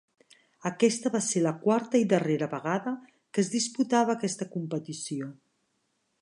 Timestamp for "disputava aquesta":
3.57-4.49